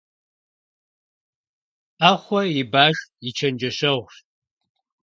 [1.99, 4.15] Ӏэхъуэ и баш и чэнджэщэгъущ.